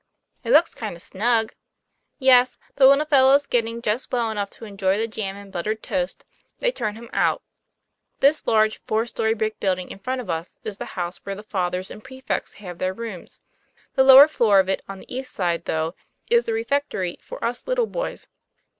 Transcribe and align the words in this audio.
"It 0.43 0.49
looks 0.51 0.73
kind 0.73 0.95
of 0.95 1.01
snug." 1.03 1.53
"Yes; 2.17 2.57
but 2.73 2.89
when 2.89 3.01
a 3.01 3.05
fellow's 3.05 3.45
getting 3.45 3.83
just 3.83 4.11
well 4.11 4.31
enough 4.31 4.49
to 4.57 4.65
enjoy 4.65 4.97
the 4.97 5.07
jam 5.07 5.35
and 5.35 5.51
buttered 5.51 5.83
toast, 5.83 6.25
they 6.57 6.71
turn 6.71 6.95
him 6.95 7.07
out. 7.13 7.43
This 8.19 8.47
large 8.47 8.79
four 8.81 9.05
story 9.05 9.35
brick 9.35 9.59
building 9.59 9.91
in 9.91 9.99
front 9.99 10.19
of 10.19 10.27
us 10.27 10.57
is 10.63 10.77
the 10.77 10.85
house 10.97 11.19
where 11.19 11.35
the 11.35 11.43
fathers 11.43 11.91
and 11.91 12.03
prefects 12.03 12.55
have 12.55 12.79
their 12.79 12.95
rooms. 12.95 13.41
The 13.93 14.03
lower 14.03 14.27
floor 14.27 14.59
of 14.59 14.69
it 14.69 14.81
on 14.89 14.97
the 14.97 15.15
east 15.15 15.31
side, 15.35 15.65
though, 15.65 15.93
is 16.31 16.45
the 16.45 16.53
refectory 16.53 17.19
for 17.21 17.45
us 17.45 17.67
little 17.67 17.85
boys. 17.85 18.27